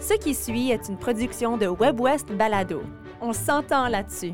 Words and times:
Ce 0.00 0.14
qui 0.14 0.34
suit 0.34 0.70
est 0.70 0.88
une 0.88 0.96
production 0.96 1.56
de 1.56 1.66
WebWest 1.66 2.32
Balado. 2.32 2.82
On 3.20 3.32
s'entend 3.32 3.88
là-dessus. 3.88 4.32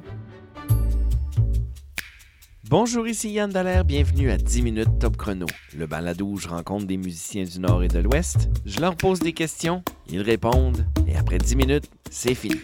Bonjour, 2.68 3.06
ici 3.06 3.30
Yann 3.30 3.50
Dallaire, 3.50 3.85
bienvenue 3.85 4.31
à 4.31 4.37
10 4.37 4.63
minutes 4.63 4.99
top 4.99 5.17
chrono, 5.17 5.47
le 5.77 5.87
balado 5.87 6.27
où 6.27 6.37
je 6.39 6.49
rencontre 6.49 6.87
des 6.87 6.97
musiciens 6.97 7.45
du 7.45 7.61
Nord 7.61 7.83
et 7.83 7.89
de 7.89 7.99
l'Ouest, 7.99 8.48
je 8.64 8.80
leur 8.80 8.96
pose 8.96 9.21
des 9.21 9.32
questions, 9.32 9.82
ils 10.09 10.23
répondent, 10.23 10.87
et 11.07 11.16
après 11.16 11.39
10 11.39 11.57
minutes, 11.57 11.91
c'est 12.11 12.35
fini. 12.35 12.61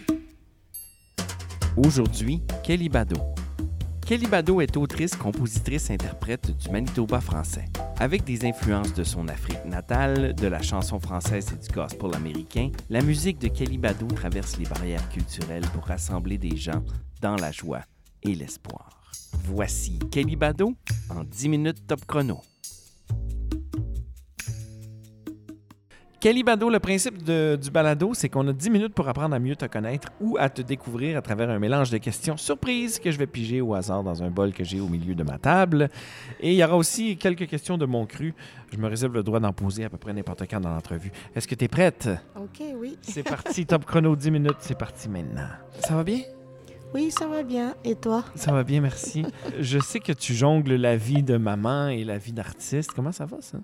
Aujourd'hui, 1.77 2.41
Kelly 2.63 2.89
Bado. 2.89 3.15
Kelly 4.05 4.27
Bado 4.27 4.59
est 4.59 4.75
autrice, 4.75 5.15
compositrice, 5.15 5.89
interprète 5.89 6.55
du 6.57 6.69
Manitoba 6.69 7.21
français. 7.21 7.65
Avec 7.99 8.23
des 8.23 8.45
influences 8.45 8.93
de 8.93 9.03
son 9.03 9.27
Afrique 9.27 9.63
natale, 9.65 10.33
de 10.35 10.47
la 10.47 10.61
chanson 10.61 10.99
française 10.99 11.53
et 11.53 11.65
du 11.65 11.73
gospel 11.73 12.13
américain, 12.15 12.71
la 12.89 13.01
musique 13.01 13.39
de 13.39 13.47
Kelly 13.47 13.77
Bado 13.77 14.07
traverse 14.07 14.57
les 14.57 14.65
barrières 14.65 15.07
culturelles 15.09 15.65
pour 15.73 15.85
rassembler 15.85 16.37
des 16.37 16.57
gens 16.57 16.83
dans 17.21 17.35
la 17.35 17.51
joie 17.51 17.81
et 18.23 18.35
l'espoir. 18.35 19.01
Voici 19.45 19.99
Kelly 20.11 20.35
Bado 20.35 20.73
en 21.09 21.23
10 21.23 21.49
minutes 21.49 21.87
top 21.87 22.05
chrono. 22.05 22.41
Kelly 26.21 26.43
Bado, 26.43 26.69
le 26.69 26.79
principe 26.79 27.23
de- 27.23 27.57
du 27.59 27.71
balado, 27.71 28.13
c'est 28.13 28.29
qu'on 28.29 28.47
a 28.47 28.53
10 28.53 28.69
minutes 28.69 28.93
pour 28.93 29.07
apprendre 29.09 29.33
à 29.33 29.39
mieux 29.39 29.55
te 29.55 29.65
connaître 29.65 30.09
ou 30.21 30.37
à 30.39 30.49
te 30.49 30.61
découvrir 30.61 31.17
à 31.17 31.21
travers 31.23 31.49
un 31.49 31.57
mélange 31.57 31.89
de 31.89 31.97
questions 31.97 32.37
surprises 32.37 32.99
que 32.99 33.09
je 33.09 33.17
vais 33.17 33.25
piger 33.25 33.59
au 33.59 33.73
hasard 33.73 34.03
dans 34.03 34.21
un 34.21 34.29
bol 34.29 34.53
que 34.53 34.63
j'ai 34.63 34.79
au 34.79 34.87
milieu 34.87 35.15
de 35.15 35.23
ma 35.23 35.39
table. 35.39 35.89
Et 36.39 36.51
il 36.51 36.55
y 36.57 36.63
aura 36.63 36.77
aussi 36.77 37.17
quelques 37.17 37.47
questions 37.47 37.75
de 37.75 37.87
mon 37.87 38.05
cru. 38.05 38.35
Je 38.71 38.77
me 38.77 38.87
réserve 38.87 39.15
le 39.15 39.23
droit 39.23 39.39
d'en 39.39 39.51
poser 39.51 39.83
à 39.83 39.89
peu 39.89 39.97
près 39.97 40.13
n'importe 40.13 40.43
quand 40.47 40.59
dans 40.59 40.69
l'entrevue. 40.69 41.11
Est-ce 41.35 41.47
que 41.47 41.55
tu 41.55 41.65
es 41.65 41.67
prête? 41.67 42.07
Ok, 42.35 42.61
oui. 42.75 42.99
C'est 43.01 43.23
parti, 43.27 43.65
top 43.65 43.85
chrono 43.85 44.15
10 44.15 44.29
minutes, 44.29 44.57
c'est 44.59 44.77
parti 44.77 45.09
maintenant. 45.09 45.47
Ça 45.79 45.95
va 45.95 46.03
bien? 46.03 46.19
Oui, 46.93 47.09
ça 47.09 47.25
va 47.25 47.41
bien. 47.41 47.73
Et 47.83 47.95
toi? 47.95 48.23
Ça 48.35 48.51
va 48.51 48.63
bien, 48.63 48.79
merci. 48.81 49.25
Je 49.59 49.79
sais 49.79 49.99
que 49.99 50.11
tu 50.13 50.35
jongles 50.35 50.75
la 50.75 50.97
vie 50.97 51.23
de 51.23 51.37
maman 51.37 51.87
et 51.87 52.03
la 52.03 52.19
vie 52.19 52.33
d'artiste. 52.33 52.91
Comment 52.91 53.11
ça 53.11 53.25
va, 53.25 53.37
ça? 53.41 53.57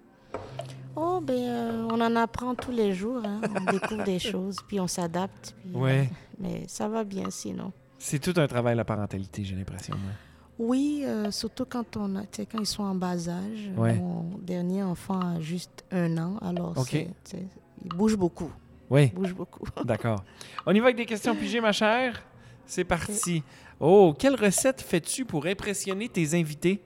On 1.98 2.02
en 2.02 2.16
apprend 2.16 2.54
tous 2.56 2.72
les 2.72 2.94
jours. 2.94 3.22
hein. 3.26 3.42
On 3.44 3.72
découvre 3.72 4.04
des 4.04 4.20
choses, 4.20 4.58
puis 4.68 4.80
on 4.80 4.88
s'adapte. 4.88 5.56
puis, 5.64 5.72
euh, 5.76 5.80
Ouais. 5.80 6.10
mais 6.40 6.64
ça 6.68 6.88
va 6.88 7.04
bien 7.04 7.30
sinon. 7.30 7.72
C'est 7.98 8.20
tout 8.20 8.40
un 8.40 8.48
travail, 8.48 8.76
la 8.76 8.86
parentalité, 8.86 9.44
j'ai 9.44 9.56
l'impression. 9.56 9.96
moi. 9.98 10.12
Oui, 10.60 11.04
euh, 11.06 11.30
surtout 11.32 11.66
quand, 11.70 11.98
on 11.98 12.16
a, 12.16 12.22
quand 12.52 12.60
ils 12.60 12.66
sont 12.66 12.84
en 12.84 12.96
bas 12.96 13.30
âge. 13.30 13.72
Ouais. 13.76 13.96
Mon 13.96 14.38
dernier 14.42 14.84
enfant 14.84 15.20
a 15.20 15.40
juste 15.40 15.84
un 15.92 16.18
an, 16.18 16.38
alors 16.42 16.74
Ok. 16.78 16.90
c'est- 17.24 17.48
il 17.84 17.90
bouge 17.90 18.16
beaucoup. 18.16 18.52
Oui, 18.90 19.06
Il 19.06 19.14
bouge 19.14 19.34
beaucoup. 19.36 19.66
d'accord. 19.86 20.24
On 20.66 20.74
y 20.74 20.80
va 20.80 20.86
avec 20.86 20.98
des 20.98 21.06
questions 21.06 21.36
pigées, 21.36 21.62
ma 21.62 21.72
chère? 21.72 22.24
C'est 22.66 22.84
parti. 22.84 23.44
Oh, 23.80 24.14
quelle 24.18 24.36
recette 24.36 24.82
fais-tu 24.82 25.26
pour 25.26 25.46
impressionner 25.46 26.10
tes 26.10 26.36
invités? 26.40 26.82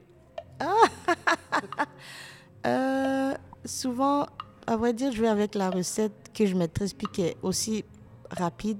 Euh, 2.65 3.33
souvent, 3.65 4.27
à 4.67 4.77
vrai 4.77 4.93
dire, 4.93 5.11
je 5.11 5.21
vais 5.21 5.27
avec 5.27 5.55
la 5.55 5.69
recette 5.69 6.31
que 6.33 6.45
je 6.45 6.55
maîtrise, 6.55 6.93
puis 6.93 7.07
qui 7.11 7.21
est 7.23 7.37
aussi 7.41 7.83
rapide, 8.29 8.77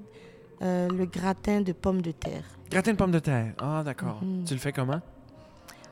euh, 0.62 0.88
le 0.88 1.06
gratin 1.06 1.60
de 1.60 1.72
pommes 1.72 2.02
de 2.02 2.12
terre. 2.12 2.44
Gratin 2.70 2.92
de 2.92 2.96
pommes 2.96 3.10
de 3.12 3.18
terre. 3.18 3.52
Ah, 3.58 3.82
d'accord. 3.84 4.18
Mhm. 4.22 4.44
Tu 4.44 4.54
le 4.54 4.60
fais 4.60 4.72
comment? 4.72 5.00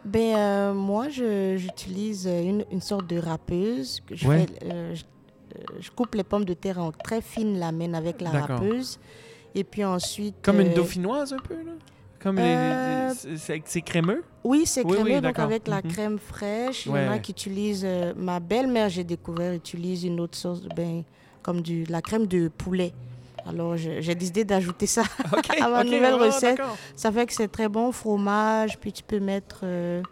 Ben, 0.05 0.35
euh, 0.37 0.73
moi, 0.75 1.09
j'utilise 1.11 2.27
une, 2.27 2.65
une 2.71 2.81
sorte 2.81 3.07
de 3.07 3.19
râpeuse. 3.19 4.01
Je, 4.11 4.27
Ouais. 4.27 4.47
fais, 4.47 4.67
euh, 4.73 4.95
je, 4.95 5.05
je 5.81 5.91
coupe 5.91 6.15
les 6.15 6.25
pommes 6.25 6.45
de 6.47 6.55
terre 6.55 6.79
en 6.79 6.91
très 6.93 7.21
fines 7.21 7.59
lamelles 7.59 7.95
avec 7.95 8.21
la 8.23 8.31
râpeuse. 8.31 8.99
Et 9.55 9.65
puis 9.65 9.85
ensuite... 9.85 10.37
Comme 10.43 10.61
une 10.61 10.73
dauphinoise, 10.73 11.33
un 11.33 11.39
peu, 11.39 11.55
là? 11.57 11.73
Comme 12.23 12.39
Euh, 12.39 13.13
c'est- 13.37 13.81
crémeux? 13.81 14.23
Oui, 14.45 14.65
c'est 14.67 14.85
Oui, 14.85 14.97
oui, 14.99 15.03
crémeux, 15.05 15.21
donc 15.23 15.39
avec 15.39 15.67
la 15.69 15.77
Mhm. 15.77 15.83
crème 15.93 16.19
fraîche. 16.19 16.87
Il 16.87 16.93
y 16.93 16.95
en 16.95 17.13
a 17.13 17.19
qui 17.19 17.33
utilisent... 17.33 17.85
euh, 17.85 18.13
ma 18.17 18.41
belle-mère, 18.41 18.89
j'ai 18.91 19.05
découvert, 19.05 19.53
utilise 19.55 20.05
une 20.05 20.21
autre 20.21 20.37
sauce, 20.37 20.63
ben, 20.77 21.03
comme 21.43 21.63
du, 21.63 21.85
la 21.85 22.03
crème 22.03 22.27
de 22.27 22.49
poulet. 22.49 22.93
Alors, 23.47 23.77
j'ai 23.77 24.15
décidé 24.15 24.45
d'ajouter 24.45 24.87
ça. 24.87 25.03
À 25.61 25.69
ma 25.69 25.83
nouvelle 25.85 26.15
recette. 26.15 26.61
Ça 26.95 27.11
fait 27.11 27.27
que 27.27 27.33
c'est 27.33 27.49
très 27.49 27.69
bon 27.69 27.91
fromage, 27.91 28.79
puis 28.79 28.93
tu 28.93 29.03
peux 29.03 29.19
mettre 29.21 29.61
euh, 29.63 30.03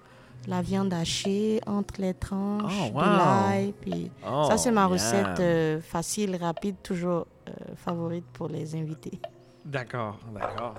la 0.47 0.62
viande 0.62 0.94
hachée 0.94 1.61
entre 1.66 2.00
les 2.00 2.15
tranches, 2.15 2.72
Oh, 2.91 2.94
wow. 2.94 3.03
de 3.03 3.16
l'ail, 3.19 3.75
puis 3.82 4.11
Oh, 4.27 4.44
ça 4.49 4.56
c'est 4.56 4.71
ma 4.71 4.87
recette 4.87 5.41
euh, 5.41 5.78
facile, 5.82 6.37
rapide, 6.37 6.77
toujours 6.82 7.27
euh, 7.49 7.53
favorite 7.77 8.25
pour 8.32 8.49
les 8.49 8.75
invités. 8.75 9.21
D'accord, 9.65 10.19
d'accord. 10.32 10.75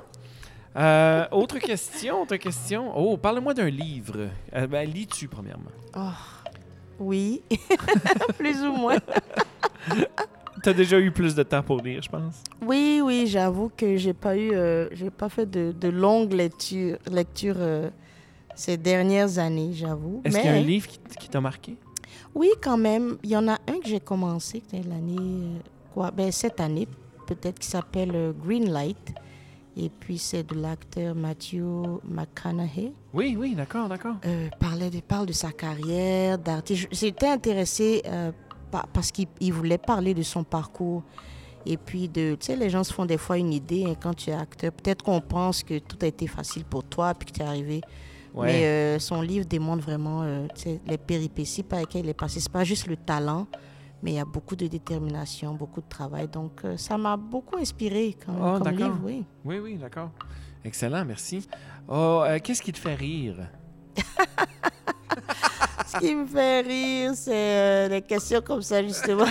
Euh, 0.75 1.25
autre 1.31 1.57
question, 1.59 2.21
autre 2.21 2.35
question. 2.37 2.91
Oh, 2.95 3.17
parle-moi 3.17 3.53
d'un 3.53 3.69
livre. 3.69 4.29
Euh, 4.53 4.67
ben, 4.67 4.87
lis-tu, 4.89 5.27
premièrement? 5.27 5.71
Oui, 6.99 7.41
plus 8.37 8.61
ou 8.63 8.73
moins. 8.73 8.97
T'as 10.63 10.73
déjà 10.73 10.99
eu 10.99 11.11
plus 11.11 11.33
de 11.35 11.43
temps 11.43 11.63
pour 11.63 11.77
lire, 11.81 12.01
je 12.03 12.09
pense? 12.09 12.43
Oui, 12.61 13.01
oui, 13.03 13.25
j'avoue 13.27 13.71
que 13.75 13.95
j'ai 13.95 14.13
pas 14.13 14.35
eu, 14.35 14.51
euh, 14.53 14.89
j'ai 14.91 15.09
pas 15.09 15.29
fait 15.29 15.45
de, 15.49 15.71
de 15.71 15.87
longues 15.87 16.33
lectures, 16.33 16.97
lectures 17.09 17.55
euh, 17.57 17.89
ces 18.55 18.75
dernières 18.75 19.39
années, 19.39 19.71
j'avoue. 19.73 20.21
Est-ce 20.25 20.35
Mais 20.35 20.41
qu'il 20.41 20.51
y 20.51 20.53
a 20.53 20.57
un 20.57 20.61
livre 20.61 20.87
qui, 20.87 20.99
qui 21.19 21.29
t'a 21.29 21.39
marqué? 21.41 21.75
oui, 22.35 22.49
quand 22.61 22.77
même, 22.77 23.17
il 23.23 23.29
y 23.29 23.37
en 23.37 23.47
a 23.47 23.53
un 23.53 23.79
que 23.81 23.87
j'ai 23.87 24.01
commencé 24.01 24.61
l'année, 24.73 25.15
euh, 25.17 25.59
quoi, 25.93 26.11
ben 26.11 26.31
cette 26.31 26.59
année 26.59 26.87
peut-être, 27.25 27.57
qui 27.59 27.67
s'appelle 27.67 28.33
Green 28.43 28.69
Light. 28.71 29.13
Et 29.81 29.89
puis 29.89 30.17
c'est 30.17 30.43
de 30.43 30.55
l'acteur 30.59 31.15
Matthew 31.15 31.61
McConaughey. 32.03 32.91
Oui, 33.13 33.37
oui, 33.39 33.55
d'accord, 33.55 33.87
d'accord. 33.87 34.15
Euh, 34.25 34.49
parlait 34.59 34.89
de, 34.89 34.99
parle 34.99 35.25
de 35.27 35.31
sa 35.33 35.51
carrière 35.53 36.37
d'artiste. 36.37 36.89
J'étais 36.91 37.27
intéressée 37.29 38.01
euh, 38.05 38.31
pa- 38.71 38.85
parce 38.91 39.09
qu'il 39.11 39.27
il 39.39 39.53
voulait 39.53 39.77
parler 39.77 40.13
de 40.13 40.21
son 40.21 40.43
parcours. 40.43 41.03
Et 41.65 41.77
puis, 41.77 42.09
de, 42.09 42.35
tu 42.39 42.47
sais, 42.47 42.55
les 42.55 42.69
gens 42.69 42.83
se 42.83 42.91
font 42.93 43.05
des 43.05 43.17
fois 43.17 43.37
une 43.37 43.53
idée 43.53 43.85
hein, 43.87 43.93
quand 44.01 44.13
tu 44.13 44.29
es 44.31 44.33
acteur. 44.33 44.71
Peut-être 44.73 45.03
qu'on 45.03 45.21
pense 45.21 45.63
que 45.63 45.77
tout 45.79 45.97
a 46.01 46.07
été 46.07 46.27
facile 46.27 46.65
pour 46.65 46.83
toi 46.83 47.13
puis 47.13 47.27
que 47.31 47.37
tu 47.37 47.41
es 47.41 47.45
arrivé. 47.45 47.81
Ouais. 48.33 48.47
Mais 48.47 48.65
euh, 48.65 48.99
son 48.99 49.21
livre 49.21 49.45
démontre 49.45 49.83
vraiment 49.83 50.21
euh, 50.23 50.45
les 50.87 50.97
péripéties 50.97 51.63
par 51.63 51.79
lesquelles 51.79 52.05
il 52.05 52.09
est 52.09 52.13
passé. 52.13 52.39
Ce 52.41 52.49
pas 52.49 52.63
juste 52.63 52.87
le 52.87 52.95
talent, 52.97 53.47
mais 54.01 54.11
il 54.11 54.15
y 54.15 54.19
a 54.19 54.25
beaucoup 54.25 54.55
de 54.55 54.67
détermination, 54.67 55.53
beaucoup 55.53 55.81
de 55.81 55.87
travail. 55.89 56.27
Donc, 56.27 56.63
euh, 56.65 56.77
ça 56.77 56.97
m'a 56.97 57.17
beaucoup 57.17 57.57
inspiré 57.57 58.15
quand 58.25 58.33
même, 58.33 58.43
Oh, 58.43 58.59
comme 58.63 58.75
livre, 58.75 58.99
oui. 59.03 59.25
Oui, 59.45 59.59
oui, 59.59 59.75
d'accord. 59.77 60.11
Excellent, 60.63 61.05
merci. 61.05 61.47
Oh, 61.87 62.23
euh, 62.25 62.39
qu'est-ce 62.43 62.61
qui 62.61 62.71
te 62.71 62.79
fait 62.79 62.95
rire? 62.95 63.35
Ce 65.87 65.97
qui 65.97 66.13
me 66.13 66.25
fait 66.27 66.61
rire, 66.61 67.11
c'est 67.15 67.31
euh, 67.33 67.89
des 67.89 68.01
questions 68.03 68.41
comme 68.41 68.61
ça, 68.61 68.83
justement. 68.83 69.25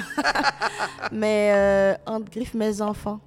Mais 1.13 1.53
euh, 1.55 1.95
entre 2.05 2.31
griffes, 2.31 2.55
mes 2.55 2.83
enfants, 2.83 3.21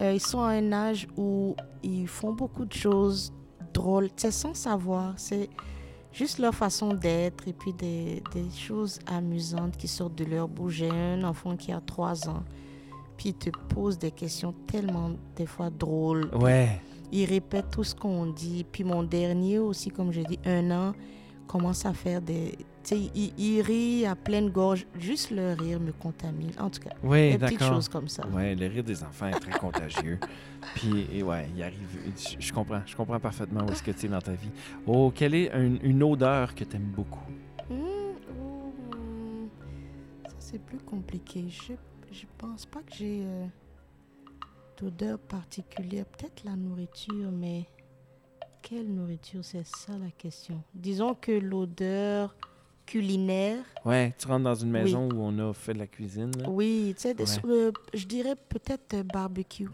euh, 0.00 0.12
ils 0.14 0.20
sont 0.20 0.40
à 0.40 0.48
un 0.52 0.72
âge 0.72 1.06
où 1.16 1.54
ils 1.82 2.08
font 2.08 2.32
beaucoup 2.32 2.64
de 2.64 2.72
choses 2.72 3.34
drôles, 3.74 4.08
sans 4.16 4.54
savoir. 4.54 5.12
C'est 5.18 5.50
juste 6.14 6.38
leur 6.38 6.54
façon 6.54 6.94
d'être 6.94 7.46
et 7.48 7.52
puis 7.52 7.72
des, 7.72 8.22
des 8.32 8.48
choses 8.50 9.00
amusantes 9.06 9.76
qui 9.76 9.88
sortent 9.88 10.14
de 10.14 10.24
leur 10.24 10.48
bouche. 10.48 10.74
J'ai 10.74 10.90
un 10.90 11.24
enfant 11.24 11.56
qui 11.56 11.72
a 11.72 11.80
trois 11.80 12.28
ans, 12.28 12.44
puis 13.16 13.30
il 13.30 13.34
te 13.34 13.50
pose 13.50 13.98
des 13.98 14.12
questions 14.12 14.54
tellement, 14.66 15.10
des 15.36 15.46
fois, 15.46 15.70
drôles. 15.70 16.30
Ouais. 16.34 16.80
Il 17.12 17.26
répète 17.26 17.70
tout 17.70 17.84
ce 17.84 17.94
qu'on 17.94 18.26
dit. 18.26 18.64
Puis 18.70 18.84
mon 18.84 19.02
dernier 19.02 19.58
aussi, 19.58 19.90
comme 19.90 20.12
je 20.12 20.22
dis, 20.22 20.38
un 20.44 20.70
an, 20.70 20.94
commence 21.46 21.84
à 21.84 21.92
faire 21.92 22.20
des... 22.22 22.56
Il, 22.92 23.32
il 23.38 23.60
rit 23.62 24.04
à 24.06 24.14
pleine 24.14 24.50
gorge. 24.50 24.86
Juste 24.98 25.30
le 25.30 25.54
rire 25.54 25.80
me 25.80 25.92
contamine. 25.92 26.50
En 26.58 26.68
tout 26.70 26.80
cas, 26.80 26.90
Oui, 27.02 27.32
des 27.32 27.38
petites 27.38 27.62
choses 27.62 27.88
comme 27.88 28.08
ça. 28.08 28.26
Ouais, 28.28 28.54
le 28.54 28.66
rire 28.66 28.84
des 28.84 29.02
enfants 29.02 29.26
est 29.28 29.38
très 29.40 29.58
contagieux. 29.58 30.18
Puis, 30.74 31.06
et 31.12 31.22
ouais, 31.22 31.48
il 31.56 31.62
arrive. 31.62 31.78
Je, 32.16 32.36
je 32.38 32.52
comprends, 32.52 32.82
je 32.86 32.94
comprends 32.96 33.20
parfaitement 33.20 33.64
où 33.66 33.70
est-ce 33.70 33.82
que 33.82 33.90
tu 33.90 34.06
es 34.06 34.08
dans 34.08 34.20
ta 34.20 34.32
vie. 34.32 34.50
Oh, 34.86 35.12
quelle 35.14 35.34
est 35.34 35.50
un- 35.52 35.76
une 35.82 36.02
odeur 36.02 36.54
que 36.54 36.64
tu 36.64 36.76
aimes 36.76 36.92
beaucoup? 36.94 37.20
Hmm, 37.70 37.74
oh, 38.40 38.72
ça, 40.28 40.34
c'est 40.38 40.58
plus 40.62 40.78
compliqué. 40.78 41.44
Je, 41.48 41.72
je 42.12 42.24
pense 42.38 42.66
pas 42.66 42.80
que 42.80 42.94
j'ai 42.94 43.22
euh, 43.24 43.46
d'odeur 44.80 45.18
particulière. 45.18 46.04
Peut-être 46.06 46.44
la 46.44 46.56
nourriture, 46.56 47.30
mais 47.32 47.64
quelle 48.62 48.86
nourriture? 48.92 49.44
C'est 49.44 49.66
ça 49.66 49.96
la 49.98 50.10
question. 50.10 50.62
Disons 50.74 51.14
que 51.14 51.32
l'odeur 51.32 52.34
culinaire 52.86 53.58
Ouais, 53.84 54.14
tu 54.18 54.26
rentres 54.26 54.44
dans 54.44 54.54
une 54.54 54.70
maison 54.70 55.08
où 55.10 55.16
on 55.20 55.38
a 55.50 55.52
fait 55.52 55.74
de 55.74 55.78
la 55.78 55.86
cuisine. 55.86 56.30
là. 56.38 56.48
Oui, 56.48 56.94
tu 56.96 57.02
sais, 57.02 57.14
Ouais. 57.18 57.50
euh, 57.50 57.72
je 57.92 58.06
dirais 58.06 58.34
peut-être 58.48 58.94
euh, 58.94 59.02
barbecue. 59.02 59.68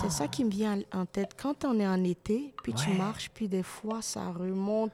C'est 0.00 0.10
ça 0.12 0.28
qui 0.28 0.44
me 0.44 0.50
vient 0.50 0.78
en 0.92 1.04
tête. 1.06 1.30
Quand 1.36 1.64
on 1.64 1.78
est 1.80 1.86
en 1.88 2.04
été, 2.04 2.54
puis 2.62 2.72
tu 2.72 2.90
marches, 2.90 3.30
puis 3.34 3.48
des 3.48 3.64
fois, 3.64 4.00
ça 4.00 4.30
remonte 4.30 4.92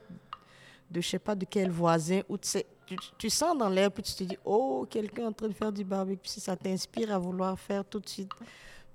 de 0.89 0.99
je 0.99 1.07
sais 1.07 1.19
pas 1.19 1.35
de 1.35 1.45
quel 1.45 1.69
voisin, 1.69 2.21
ou 2.27 2.37
tu 2.39 2.47
sais, 2.49 2.65
tu, 2.87 2.95
tu 3.19 3.29
sens 3.29 3.55
dans 3.55 3.69
l'air, 3.69 3.91
puis 3.91 4.01
tu 4.01 4.13
te 4.15 4.23
dis, 4.23 4.37
oh, 4.43 4.87
quelqu'un 4.89 5.23
est 5.23 5.27
en 5.27 5.31
train 5.31 5.47
de 5.47 5.53
faire 5.53 5.71
du 5.71 5.83
barbecue. 5.83 6.27
Si 6.27 6.39
ça 6.39 6.55
t'inspire 6.55 7.13
à 7.13 7.19
vouloir 7.19 7.59
faire 7.59 7.85
tout 7.85 7.99
de 7.99 8.09
suite 8.09 8.31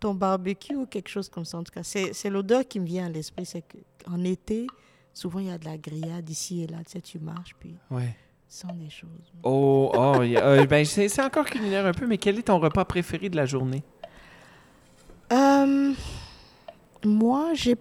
ton 0.00 0.14
barbecue 0.14 0.74
ou 0.74 0.84
quelque 0.86 1.08
chose 1.08 1.28
comme 1.28 1.44
ça. 1.44 1.58
En 1.58 1.62
tout 1.62 1.72
cas, 1.72 1.84
c'est 1.84 2.12
c'est 2.12 2.28
l'odeur 2.28 2.66
qui 2.66 2.80
me 2.80 2.86
vient 2.86 3.06
à 3.06 3.08
l'esprit. 3.08 3.46
C'est 3.46 3.62
qu'en 4.04 4.24
été, 4.24 4.66
souvent, 5.12 5.38
il 5.38 5.46
y 5.46 5.50
a 5.50 5.58
de 5.58 5.64
la 5.64 5.78
grillade 5.78 6.28
ici 6.28 6.62
et 6.62 6.66
là. 6.66 6.78
Tu 6.84 6.90
sais, 6.90 7.00
tu 7.00 7.20
marches, 7.20 7.54
puis 7.60 7.76
Ouais. 7.88 8.16
Sens 8.48 8.72
des 8.74 8.90
choses. 8.90 9.08
Oh, 9.42 9.90
oh, 9.94 10.20
euh, 10.20 10.66
ben, 10.66 10.84
c'est 10.84 11.22
encore 11.22 11.46
culinaire 11.46 11.86
un 11.86 11.92
peu, 11.92 12.06
mais 12.06 12.18
quel 12.18 12.38
est 12.38 12.42
ton 12.42 12.58
repas 12.58 12.84
préféré 12.84 13.28
de 13.28 13.36
la 13.36 13.46
journée? 13.46 13.82
Euh, 15.32 15.92
moi, 17.04 17.50
j'ai 17.54 17.76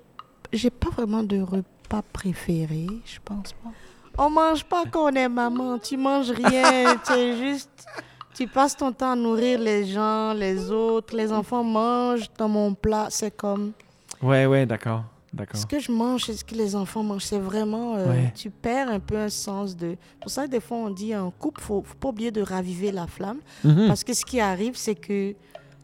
j'ai 0.51 0.69
pas 0.69 0.89
vraiment 0.89 1.24
de 1.24 1.42
repas 1.42 2.04
préféré, 2.13 2.88
je 3.06 3.19
pense 3.24 3.54
pas. 3.54 3.71
On 4.18 4.30
mange 4.30 4.63
pas 4.63 4.83
quand 4.89 5.12
on 5.12 5.15
est 5.15 5.30
maman, 5.30 5.80
tu 5.80 5.98
manges 5.98 6.31
rien, 6.31 6.95
tu 7.06 7.38
juste 7.38 7.86
tu 8.33 8.48
passes 8.48 8.75
ton 8.75 8.92
temps 8.92 9.12
à 9.12 9.15
nourrir 9.15 9.60
les 9.60 9.86
gens, 9.86 10.33
les 10.33 10.71
autres, 10.71 11.15
les 11.15 11.31
enfants 11.31 11.63
mangent 11.63 12.30
dans 12.38 12.50
mon 12.50 12.74
plat, 12.74 13.07
c'est 13.10 13.36
comme 13.36 13.74
Ouais, 14.21 14.45
ouais, 14.45 14.65
d'accord. 14.65 15.04
Ce 15.53 15.65
que 15.65 15.80
je 15.80 15.91
mange, 15.91 16.25
ce 16.25 16.44
que 16.44 16.56
les 16.56 16.75
enfants 16.75 17.03
mangent, 17.03 17.24
c'est 17.25 17.39
vraiment 17.39 17.95
euh, 17.95 18.07
Ouais. 18.09 18.31
tu 18.35 18.50
perds 18.51 18.89
un 18.89 19.00
peu 19.00 19.18
un 19.18 19.30
sens 19.30 19.75
de 19.75 19.95
Pour 20.21 20.30
ça 20.30 20.47
des 20.47 20.59
fois 20.59 20.77
on 20.77 20.89
dit 20.89 21.15
en 21.15 21.31
couple, 21.31 21.62
faut 21.62 21.81
faut 21.85 21.95
pas 21.95 22.09
oublier 22.09 22.31
de 22.31 22.41
raviver 22.41 22.91
la 22.91 23.07
flamme. 23.07 23.39
Mhm. 23.63 23.88
Parce 23.88 24.03
que 24.03 24.13
ce 24.13 24.24
qui 24.25 24.39
arrive, 24.39 24.75
c'est 24.75 24.95
que 24.95 25.33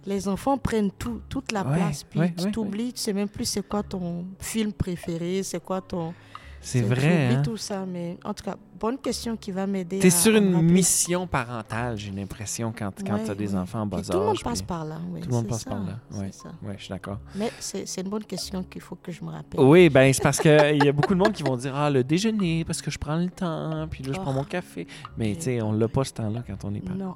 les 0.06 0.28
enfants 0.28 0.57
prennent 0.57 0.92
tout, 0.92 1.22
toute 1.30 1.51
la 1.51 1.63
Ouais, 1.66 1.75
place. 1.75 2.04
Puis 2.04 2.19
ouais, 2.19 2.34
tu 2.38 2.51
t'oublies, 2.51 2.94
tu 2.94 3.01
sais 3.01 3.13
même 3.13 3.28
plus 3.30 3.46
c'est 3.46 3.68
quoi 3.68 3.84
ton 3.84 4.25
film 4.40 4.72
préféré, 4.72 5.44
c'est 5.44 5.63
quoi 5.63 5.81
ton. 5.81 6.13
C'est 6.62 6.80
tu 6.82 6.86
vrai, 6.88 7.28
hein? 7.36 7.42
tout 7.42 7.56
ça. 7.58 7.86
Mais 7.86 8.18
en 8.24 8.34
tout 8.34 8.44
cas, 8.44 8.56
bonne 8.80 8.98
question 8.98 9.38
qui 9.38 9.52
va 9.52 9.66
m'aider. 9.66 10.00
T'es 10.00 10.08
à- 10.08 10.12
sur 10.12 10.36
une 10.36 10.54
rappeler. 10.56 10.72
mission 10.74 11.26
parentale, 11.26 11.98
j'ai 11.98 12.12
l'impression, 12.12 12.74
quand, 12.78 12.92
quand 13.06 13.14
Ouais, 13.16 13.24
t'as 13.26 13.34
des 13.36 13.54
ouais. 13.54 13.60
enfants 13.60 13.82
en 13.82 13.86
bas 13.88 13.98
Puis 13.98 14.08
Tout 14.08 14.14
le 14.18 14.20
monde 14.26 14.30
âge, 14.36 14.44
passe 14.44 14.60
puis- 14.62 14.68
par 14.68 14.84
là. 14.86 14.98
oui, 15.12 15.22
Tout 15.22 15.30
le 15.30 15.36
monde 15.36 15.48
passe 15.48 15.62
ça, 15.64 15.70
par 15.70 15.80
là, 15.80 16.00
ouais. 16.12 16.30
Ouais, 16.64 16.76
je 16.78 16.84
suis 16.84 16.90
d'accord. 16.90 17.20
Mais 17.36 17.50
c'est 17.60 18.02
une 18.02 18.10
bonne 18.10 18.26
question 18.26 18.62
qu'il 18.64 18.82
faut 18.82 18.96
que 18.96 19.12
je 19.12 19.24
me 19.24 19.30
rappelle. 19.32 19.60
Oui, 19.62 19.90
ben 19.90 20.12
c'est 20.14 20.22
parce 20.22 20.40
qu'il 20.40 20.50
y 20.84 20.88
a 20.88 20.92
beaucoup 20.92 21.14
de 21.14 21.20
monde 21.20 21.32
qui 21.32 21.44
vont 21.44 21.56
dire 21.56 21.74
Ah, 21.76 21.90
le 21.90 22.04
déjeuner, 22.04 22.66
parce 22.66 22.82
que 22.82 22.92
je 22.92 22.98
prends 23.00 23.16
le 23.16 23.30
temps, 23.30 23.88
puis 23.90 24.04
là, 24.04 24.12
je 24.14 24.20
prends 24.20 24.32
Oh. 24.32 24.36
mon 24.36 24.44
café. 24.44 24.86
Mais 25.18 25.36
tu 25.36 25.44
sais, 25.44 25.62
on 25.62 25.72
l'a 25.72 25.88
pas 25.88 26.04
ce 26.04 26.14
temps-là 26.14 26.44
quand 26.46 26.66
on 26.66 26.74
est 26.76 26.82
parent. 26.82 26.96
Non. 26.98 27.16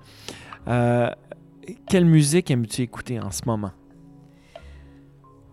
Euh, 0.69 1.09
quelle 1.89 2.05
musique 2.05 2.49
aimes-tu 2.49 2.81
écouter 2.81 3.19
en 3.19 3.31
ce 3.31 3.41
moment? 3.45 3.71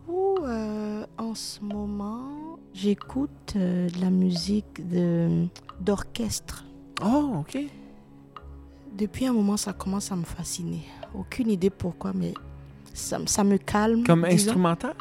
Ou, 0.09 0.39
euh, 0.45 1.05
en 1.19 1.35
ce 1.35 1.61
moment, 1.63 2.30
j'écoute 2.81 3.55
euh, 3.56 3.88
de 3.88 4.00
la 4.00 4.11
musique 4.11 4.81
d'orchestre. 5.81 6.65
Oh, 7.05 7.37
OK. 7.41 7.59
Depuis 8.97 9.27
un 9.27 9.32
moment, 9.32 9.56
ça 9.56 9.73
commence 9.73 10.11
à 10.12 10.17
me 10.17 10.25
fasciner. 10.25 10.82
Aucune 11.15 11.50
idée 11.50 11.71
pourquoi, 11.71 12.12
mais 12.15 12.35
ça, 12.93 13.19
me- 13.19 13.27
ça 13.27 13.44
me 13.44 13.56
calme. 13.59 14.05
Comme 14.05 14.23
disons. 14.29 14.35
instrumental? 14.49 14.94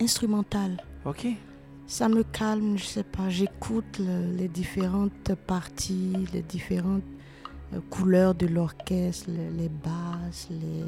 Instrumental. 0.00 0.76
OK. 1.04 1.26
Ça 1.86 2.08
me 2.08 2.22
calme, 2.22 2.76
je 2.78 2.84
sais 2.84 3.02
pas. 3.04 3.28
J'écoute 3.28 3.98
le- 3.98 4.36
les 4.36 4.48
différentes 4.48 5.34
parties, 5.46 6.12
les 6.32 6.42
différentes 6.42 7.02
euh, 7.74 7.80
couleurs 7.90 8.34
de 8.34 8.46
l'orchestre, 8.46 9.28
le- 9.30 9.56
les 9.56 9.68
basses, 9.68 10.48
les, 10.50 10.84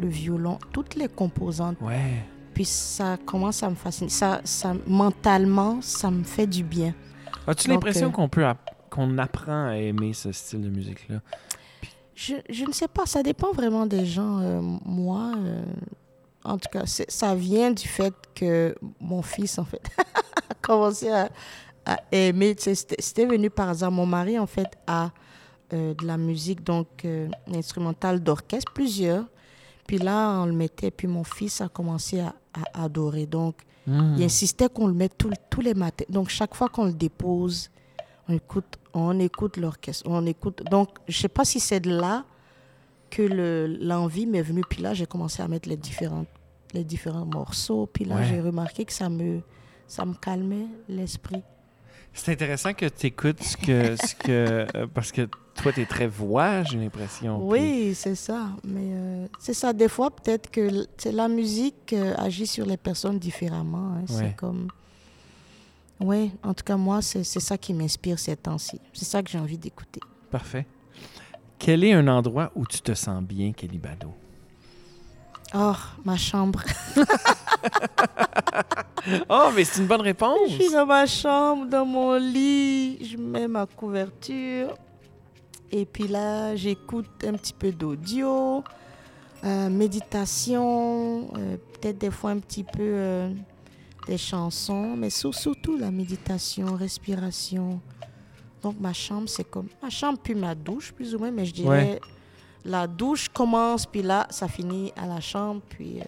le 0.00 0.06
violon, 0.08 0.58
toutes 0.72 0.94
les 0.94 1.08
composantes. 1.08 1.80
Ouais. 1.80 2.22
Puis 2.56 2.64
ça 2.64 3.18
commence 3.18 3.62
à 3.62 3.68
me 3.68 3.74
fasciner. 3.74 4.08
Ça, 4.08 4.40
ça, 4.42 4.72
mentalement, 4.86 5.82
ça 5.82 6.10
me 6.10 6.24
fait 6.24 6.46
du 6.46 6.64
bien. 6.64 6.94
As-tu 7.46 7.68
l'impression 7.68 8.06
euh, 8.06 8.10
qu'on 8.10 8.30
peut 8.30 8.46
qu'on 8.88 9.18
apprend 9.18 9.66
à 9.66 9.76
aimer 9.76 10.14
ce 10.14 10.32
style 10.32 10.62
de 10.62 10.70
musique-là? 10.70 11.20
Je, 12.14 12.36
je 12.48 12.64
ne 12.64 12.72
sais 12.72 12.88
pas, 12.88 13.04
ça 13.04 13.22
dépend 13.22 13.52
vraiment 13.52 13.84
des 13.84 14.06
gens. 14.06 14.38
Euh, 14.38 14.62
moi, 14.86 15.32
euh, 15.36 15.62
en 16.44 16.56
tout 16.56 16.70
cas, 16.72 16.84
ça 16.86 17.34
vient 17.34 17.72
du 17.72 17.86
fait 17.86 18.14
que 18.34 18.74
mon 19.00 19.20
fils, 19.20 19.58
en 19.58 19.66
fait, 19.66 19.90
a 20.48 20.54
commencé 20.62 21.10
à, 21.10 21.28
à 21.84 21.98
aimer. 22.10 22.54
tu 22.54 22.74
sais, 22.74 22.86
C'était 22.98 23.26
venu 23.26 23.50
par 23.50 23.68
hasard. 23.68 23.92
Mon 23.92 24.06
mari, 24.06 24.38
en 24.38 24.46
fait, 24.46 24.78
a 24.86 25.10
de 25.70 26.06
la 26.06 26.16
musique, 26.16 26.64
donc 26.64 27.06
instrumentale 27.52 28.20
d'orchestre, 28.20 28.72
plusieurs. 28.72 29.26
Puis 29.86 29.98
là, 29.98 30.40
on 30.40 30.46
le 30.46 30.52
mettait, 30.52 30.90
puis 30.90 31.06
mon 31.06 31.24
fils 31.24 31.60
a 31.60 31.68
commencé 31.68 32.20
à, 32.20 32.34
à 32.74 32.84
adorer. 32.84 33.26
Donc, 33.26 33.56
Hmm. 33.86 34.14
il 34.18 34.24
insistait 34.24 34.68
qu'on 34.68 34.88
le 34.88 34.94
mette 34.94 35.16
tout- 35.16 35.30
tous 35.48 35.60
les 35.60 35.74
matins. 35.74 36.04
Donc, 36.08 36.28
chaque 36.28 36.54
fois 36.56 36.68
qu'on 36.68 36.86
le 36.86 36.92
dépose, 36.92 37.70
on 38.28 38.34
écoute, 38.34 38.78
on 38.94 39.18
écoute 39.20 39.56
l'orchestre. 39.58 40.04
On 40.08 40.26
écoute. 40.26 40.62
Donc, 40.70 40.88
je 41.06 41.16
sais 41.16 41.28
pas 41.28 41.44
si 41.44 41.60
c'est 41.60 41.78
de 41.80 41.90
là 41.90 42.24
que 43.10 43.22
le- 43.22 43.66
l'envie 43.80 44.26
m'est 44.26 44.42
venue. 44.42 44.62
Puis 44.68 44.82
là, 44.82 44.92
j'ai 44.92 45.06
commencé 45.06 45.40
à 45.42 45.46
mettre 45.46 45.68
les 45.68 45.76
différents, 45.76 46.26
les 46.74 46.82
différents 46.82 47.26
morceaux. 47.26 47.86
Puis 47.92 48.04
là, 48.04 48.16
Ouais. 48.16 48.24
j'ai 48.26 48.40
remarqué 48.40 48.84
que 48.84 48.92
ça 48.92 49.08
me, 49.08 49.40
ça 49.86 50.04
me 50.04 50.14
calmait 50.14 50.66
l'esprit. 50.88 51.42
C'est 52.12 52.32
intéressant 52.32 52.72
que 52.72 52.86
tu 52.86 53.06
écoutes 53.08 53.42
ce 53.42 53.56
que. 53.56 53.96
Ce 53.96 54.14
que 54.14 54.66
euh, 54.76 54.86
parce 54.94 55.12
que 55.12 55.28
toi, 55.54 55.72
tu 55.72 55.82
es 55.82 55.86
très 55.86 56.06
voix, 56.06 56.62
j'ai 56.64 56.78
l'impression. 56.78 57.38
puis- 57.38 57.46
Oui, 57.60 57.94
c'est 57.94 58.14
ça. 58.14 58.48
Mais 58.64 58.80
euh, 58.92 59.26
c'est 59.38 59.54
ça. 59.54 59.72
Des 59.72 59.88
fois, 59.88 60.10
peut-être 60.10 60.50
que 60.50 60.86
la 61.10 61.28
musique 61.28 61.92
euh, 61.92 62.14
agit 62.16 62.46
sur 62.46 62.64
les 62.66 62.76
personnes 62.78 63.18
différemment. 63.18 63.94
hein. 63.96 64.00
Ouais. 64.00 64.06
C'est 64.30 64.36
comme. 64.36 64.68
Oui, 66.00 66.30
en 66.42 66.52
tout 66.54 66.64
cas, 66.64 66.76
moi, 66.76 67.00
c'est 67.02 67.24
c'est 67.24 67.40
ça 67.40 67.56
qui 67.56 67.72
m'inspire 67.74 68.18
ces 68.18 68.36
temps-ci. 68.36 68.80
C'est 68.92 69.06
ça 69.06 69.22
que 69.22 69.30
j'ai 69.30 69.38
envie 69.38 69.56
d'écouter. 69.58 70.00
Parfait. 70.30 70.66
Quel 71.58 71.84
est 71.84 71.92
un 71.94 72.06
endroit 72.08 72.52
où 72.54 72.66
tu 72.66 72.80
te 72.82 72.92
sens 72.94 73.22
bien, 73.22 73.52
Kelly 73.52 73.78
Bado? 73.78 74.12
Oh, 75.54 75.72
ma 76.04 76.16
chambre. 76.18 76.62
Oh, 79.28 79.50
mais 79.54 79.64
c'est 79.64 79.80
une 79.82 79.86
bonne 79.86 80.00
réponse! 80.00 80.36
Je 80.50 80.62
suis 80.62 80.72
dans 80.72 80.84
ma 80.86 81.06
chambre, 81.06 81.66
dans 81.66 81.86
mon 81.86 82.14
lit, 82.14 82.98
je 83.04 83.16
mets 83.16 83.46
ma 83.46 83.64
couverture. 83.66 84.74
Et 85.70 85.84
puis 85.84 86.08
là, 86.08 86.56
j'écoute 86.56 87.06
un 87.24 87.32
petit 87.34 87.52
peu 87.52 87.70
d'audio, 87.70 88.64
euh, 89.44 89.68
méditation, 89.68 91.28
euh, 91.36 91.56
peut-être 91.74 91.98
des 91.98 92.10
fois 92.10 92.30
un 92.30 92.38
petit 92.38 92.64
peu 92.64 92.78
euh, 92.82 93.30
des 94.08 94.18
chansons, 94.18 94.96
mais 94.96 95.10
sur- 95.10 95.34
surtout 95.34 95.76
la 95.76 95.90
méditation, 95.92 96.74
respiration. 96.74 97.80
Donc 98.62 98.74
ma 98.80 98.92
chambre, 98.92 99.28
c'est 99.28 99.48
comme 99.48 99.68
ma 99.82 99.90
chambre 99.90 100.18
puis 100.20 100.34
ma 100.34 100.54
douche, 100.56 100.92
plus 100.92 101.14
ou 101.14 101.18
moins, 101.20 101.30
mais 101.30 101.44
je 101.44 101.54
dirais 101.54 101.68
Ouais. 101.68 102.00
la 102.64 102.86
douche 102.88 103.28
commence, 103.28 103.86
puis 103.86 104.02
là, 104.02 104.26
ça 104.30 104.48
finit 104.48 104.92
à 104.96 105.06
la 105.06 105.20
chambre, 105.20 105.60
puis 105.68 106.00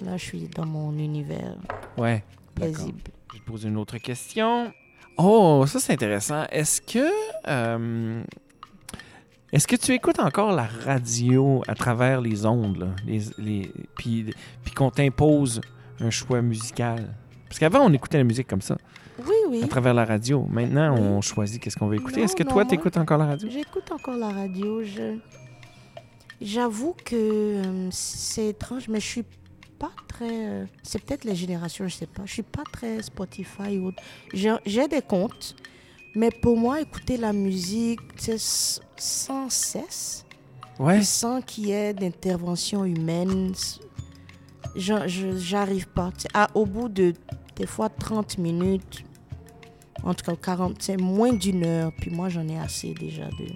là, 0.00 0.16
je 0.16 0.24
suis 0.24 0.48
dans 0.48 0.66
mon 0.66 0.92
univers 0.98 1.56
Ouais. 1.96 2.22
Paisible. 2.54 3.00
Je 3.32 3.38
te 3.38 3.44
poser 3.44 3.68
une 3.68 3.76
autre 3.76 3.98
question. 3.98 4.72
Oh, 5.16 5.64
ça 5.66 5.78
c'est 5.80 5.92
intéressant. 5.92 6.44
Est-ce 6.50 6.80
que 6.80 7.08
euh, 7.48 8.22
est-ce 9.52 9.66
que 9.68 9.76
tu 9.76 9.92
écoutes 9.92 10.18
encore 10.20 10.52
la 10.52 10.66
radio 10.84 11.62
à 11.68 11.74
travers 11.74 12.20
les 12.20 12.44
ondes, 12.46 12.76
là, 12.78 12.86
les, 13.06 13.20
les- 13.38 13.70
puis, 13.96 14.34
puis 14.64 14.72
qu'on 14.74 14.90
t'impose 14.90 15.60
un 16.00 16.10
choix 16.10 16.42
musical? 16.42 17.14
Parce 17.48 17.58
qu'avant, 17.60 17.80
on 17.84 17.92
écoutait 17.92 18.18
la 18.18 18.24
musique 18.24 18.48
comme 18.48 18.62
ça, 18.62 18.76
Oui, 19.20 19.34
oui. 19.48 19.62
à 19.62 19.68
travers 19.68 19.94
la 19.94 20.04
radio. 20.04 20.44
Maintenant, 20.50 20.96
on 20.96 21.20
choisit 21.20 21.62
qu'est-ce 21.62 21.76
qu'on 21.76 21.86
veut 21.86 21.96
écouter. 21.96 22.18
Non, 22.20 22.24
Est-ce 22.24 22.34
que 22.34 22.42
non, 22.42 22.50
toi, 22.50 22.64
tu 22.64 22.74
écoutes 22.74 22.96
encore 22.96 23.18
la 23.18 23.26
radio? 23.26 23.48
J'écoute 23.48 23.92
encore 23.92 24.16
la 24.16 24.30
radio. 24.30 24.82
Je... 24.82 25.18
J'avoue 26.40 26.96
que 27.04 27.14
euh, 27.14 27.88
c'est 27.92 28.48
étrange, 28.48 28.88
mais 28.88 28.98
je 28.98 29.06
suis 29.06 29.24
pas 29.86 30.02
très. 30.08 30.46
euh, 30.48 30.64
C'est 30.82 31.02
peut-être 31.02 31.24
les 31.24 31.34
générations, 31.34 31.86
je 31.88 31.94
sais 31.94 32.06
pas. 32.06 32.22
Je 32.24 32.32
suis 32.32 32.42
pas 32.42 32.62
très 32.72 33.02
Spotify 33.02 33.78
ou 33.78 33.88
autre. 33.88 34.02
J'ai 34.32 34.88
des 34.88 35.02
comptes, 35.02 35.54
mais 36.14 36.30
pour 36.30 36.56
moi, 36.56 36.80
écouter 36.80 37.16
la 37.16 37.32
musique 37.32 38.00
s- 38.28 38.80
sans 38.96 39.50
cesse, 39.50 40.24
Ouais. 40.78 41.02
sans 41.02 41.40
qu'il 41.42 41.66
y 41.68 41.72
ait 41.72 41.94
d'intervention 41.94 42.84
humaine, 42.84 43.52
j'arrive 44.76 45.88
pas. 45.88 46.10
À- 46.32 46.48
au 46.54 46.66
bout 46.66 46.88
de 46.88 47.14
des 47.56 47.66
fois 47.66 47.88
30 47.88 48.38
minutes, 48.38 49.04
en 50.02 50.14
tout 50.14 50.24
cas 50.24 50.36
40, 50.36 50.76
c'est 50.82 50.96
moins 50.96 51.32
d'une 51.32 51.64
heure, 51.64 51.92
puis 52.00 52.10
moi 52.10 52.28
j'en 52.28 52.46
ai 52.48 52.58
assez 52.58 52.92
déjà 52.94 53.28
de 53.30 53.46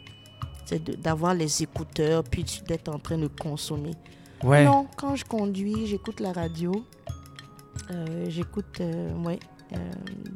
d'avoir 0.99 1.33
les 1.33 1.63
écouteurs, 1.63 2.23
puis 2.23 2.45
d'être 2.69 2.91
en 2.91 2.99
train 2.99 3.17
de 3.17 3.27
consommer. 3.29 3.93
Ouais. 4.45 4.65
Non, 4.65 4.87
quand 4.97 5.17
je 5.17 5.25
conduis, 5.25 5.87
j'écoute 5.87 6.21
la 6.21 6.33
radio. 6.33 6.85
Euh, 7.91 8.27
j'écoute, 8.29 8.81
euh, 8.81 9.13
ouais, 9.25 9.39
euh, 9.73 9.77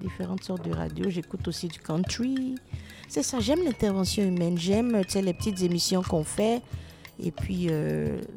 différentes 0.01 0.45
sortes 0.45 0.65
de 0.69 0.73
radio. 0.75 1.09
J'écoute 1.11 1.47
aussi 1.49 1.69
du 1.69 1.79
country. 1.79 2.55
C'est 3.09 3.23
ça, 3.23 3.41
j'aime 3.41 3.63
l'intervention 3.65 4.23
humaine. 4.25 4.57
J'aime, 4.59 5.03
tu 5.05 5.13
sais, 5.13 5.23
les 5.23 5.35
petites 5.35 5.61
émissions 5.63 6.03
qu'on 6.03 6.25
fait. 6.25 6.61
et 7.25 7.31
puis 7.31 7.69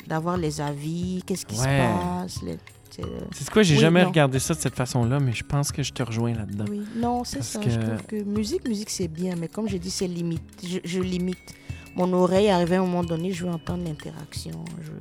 d'avoir 0.06 0.38
les 0.38 0.60
avis, 0.62 1.24
qu'est-ce 1.26 1.46
qui 1.46 1.56
Ouais. 1.56 1.62
se 1.62 1.66
passe. 1.66 2.42
les- 2.44 2.58
c'est, 3.34 3.50
quoi, 3.50 3.64
j'ai 3.64 3.76
Oui, 3.76 3.82
jamais 3.82 4.04
non. 4.04 4.10
regardé 4.10 4.38
ça 4.38 4.54
de 4.54 4.60
cette 4.60 4.76
façon-là, 4.76 5.20
mais 5.20 5.32
je 5.34 5.44
pense 5.44 5.72
que 5.72 5.82
je 5.82 5.92
te 5.92 6.04
rejoins 6.04 6.34
là-dedans. 6.34 6.66
oui, 6.70 6.82
non, 6.96 7.24
c'est 7.24 7.42
ça. 7.44 7.60
que- 7.60 7.70
Je 7.70 7.80
trouve 7.80 8.04
que 8.04 8.22
musique, 8.24 8.68
musique, 8.68 8.90
c'est 8.92 9.08
bien, 9.08 9.36
mais 9.38 9.48
comme 9.48 9.68
j'ai 9.68 9.80
dit, 9.80 9.90
c'est 9.90 10.08
limite. 10.08 10.44
Je, 10.64 10.80
je 10.84 11.00
limite. 11.02 11.56
Mon 11.96 12.12
oreille, 12.14 12.50
arrivé 12.50 12.76
à 12.76 12.82
un 12.82 12.86
moment 12.86 13.04
donné, 13.04 13.32
je 13.32 13.46
veux 13.46 13.52
entendre 13.52 13.84
l'interaction. 13.86 14.64
Je, 14.84 14.92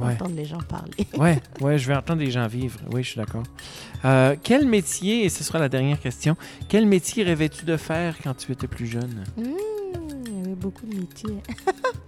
je 0.00 0.04
veux 0.04 0.08
Ouais. 0.10 0.14
entendre 0.14 0.34
les 0.36 0.44
gens 0.46 0.58
parler. 0.58 0.92
Ouais, 1.18 1.40
ouais, 1.60 1.78
je 1.78 1.86
vais 1.86 1.94
entendre 1.94 2.20
des 2.20 2.30
gens 2.30 2.46
vivre. 2.46 2.78
Oui, 2.92 3.02
je 3.02 3.10
suis 3.10 3.18
d'accord. 3.18 3.42
Euh, 4.04 4.34
quel 4.42 4.66
métier, 4.66 5.24
et 5.24 5.28
ce 5.28 5.44
sera 5.44 5.58
la 5.58 5.68
dernière 5.68 6.00
question, 6.00 6.36
quel 6.68 6.86
métier 6.86 7.22
rêvais-tu 7.22 7.64
de 7.64 7.76
faire 7.76 8.16
quand 8.22 8.34
tu 8.34 8.50
étais 8.52 8.66
plus 8.66 8.86
jeune? 8.86 9.24
Mmh, 9.36 9.42
il 10.26 10.36
y 10.38 10.40
avait 10.40 10.54
beaucoup 10.54 10.86
de 10.86 10.96
métiers. 10.96 11.36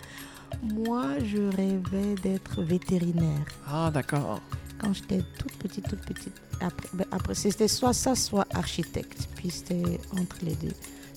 Moi, 0.62 1.18
je 1.24 1.38
rêvais 1.56 2.14
d'être 2.22 2.62
vétérinaire. 2.62 3.44
Ah, 3.66 3.90
d'accord. 3.92 4.40
Quand 4.78 4.92
j'étais 4.92 5.22
toute 5.38 5.52
petite, 5.58 5.88
toute 5.88 6.00
petite. 6.00 6.32
Après, 6.60 6.88
ben, 6.92 7.06
après 7.10 7.34
c'était 7.34 7.68
soit 7.68 7.92
ça, 7.92 8.14
soit 8.14 8.46
architecte. 8.54 9.28
Puis 9.36 9.50
c'était 9.50 9.98
entre 10.12 10.36
les 10.42 10.54
deux. 10.54 10.72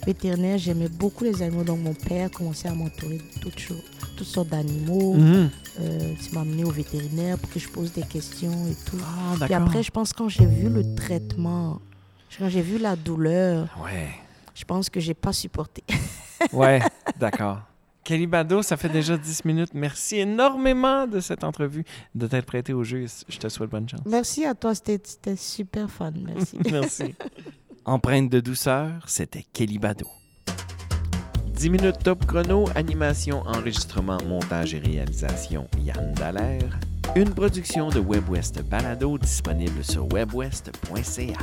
Vétérinaire, 0.05 0.57
j'aimais 0.57 0.89
beaucoup 0.89 1.23
les 1.23 1.41
animaux. 1.41 1.63
Donc 1.63 1.79
mon 1.79 1.93
père 1.93 2.29
commençait 2.31 2.67
à 2.67 2.73
m'entourer 2.73 3.17
de 3.17 3.39
toutes, 3.41 3.59
choses, 3.59 3.83
toutes 4.15 4.27
sortes 4.27 4.49
d'animaux. 4.49 5.13
Mhm. 5.13 5.49
Euh, 5.81 6.13
il 6.25 6.33
m'a 6.33 6.41
amené 6.41 6.63
au 6.63 6.71
vétérinaire 6.71 7.37
pour 7.37 7.49
que 7.49 7.59
je 7.59 7.67
pose 7.69 7.91
des 7.93 8.03
questions 8.03 8.67
et 8.67 8.75
tout. 8.89 8.97
Ah, 9.01 9.31
Puis 9.31 9.39
d'accord. 9.41 9.67
après, 9.67 9.83
je 9.83 9.91
pense 9.91 10.13
quand 10.13 10.29
j'ai 10.29 10.45
vu 10.45 10.69
le 10.69 10.95
traitement, 10.95 11.81
quand 12.39 12.49
j'ai 12.49 12.61
vu 12.61 12.77
la 12.77 12.95
douleur, 12.95 13.67
Ouais, 13.83 14.09
je 14.53 14.63
pense 14.63 14.89
que 14.89 14.99
j'ai 14.99 15.13
pas 15.13 15.33
supporté. 15.33 15.83
ouais, 16.53 16.79
d'accord. 17.19 17.59
Kelly 18.03 18.27
Bado, 18.27 18.61
ça 18.61 18.77
fait 18.77 18.87
déjà 18.89 19.17
10 19.17 19.45
minutes. 19.45 19.71
Merci 19.73 20.17
énormément 20.17 21.07
de 21.07 21.19
cette 21.19 21.43
entrevue, 21.43 21.83
de 22.13 22.27
t'être 22.27 22.45
prêté 22.45 22.71
au 22.71 22.83
jeu. 22.83 23.05
Je 23.27 23.37
te 23.37 23.49
souhaite 23.49 23.71
bonne 23.71 23.89
chance. 23.89 24.01
Merci 24.05 24.45
à 24.45 24.53
toi, 24.53 24.75
c'était 24.75 25.01
c'était 25.03 25.35
super 25.35 25.89
fun. 25.89 26.11
Merci. 26.23 26.57
Merci. 26.71 27.15
Empreinte 27.85 28.29
de 28.29 28.39
douceur, 28.39 28.91
c'était 29.07 29.43
Kelly 29.53 29.79
Bado. 29.79 30.07
10 31.65 31.71
minutes 31.71 32.03
top 32.03 32.27
chrono, 32.27 32.65
animation, 32.75 33.41
enregistrement, 33.47 34.19
montage 34.27 34.75
et 34.75 34.77
réalisation, 34.77 35.67
Yann 35.79 36.13
Dallaire. 36.13 36.79
Une 37.15 37.33
production 37.33 37.89
de 37.89 37.99
WebWest 37.99 38.61
Balado 38.69 39.17
disponible 39.17 39.83
sur 39.83 40.07
webwest.ca. 40.13 41.39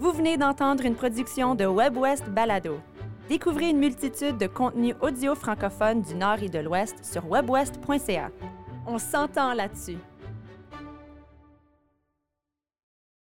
Vous 0.00 0.12
venez 0.12 0.38
d'entendre 0.38 0.86
une 0.86 0.94
production 0.94 1.54
de 1.54 1.66
WebWest 1.66 2.30
Balado. 2.30 2.80
Découvrez 3.28 3.68
une 3.68 3.78
multitude 3.78 4.38
de 4.38 4.46
contenus 4.46 4.94
audio 5.02 5.34
francophones 5.34 6.00
du 6.00 6.14
Nord 6.14 6.42
et 6.42 6.48
de 6.48 6.60
l'Ouest 6.60 7.04
sur 7.04 7.30
webwest.ca. 7.30 8.30
On 8.86 8.98
s'entend 8.98 9.52
là-dessus. 9.52 9.98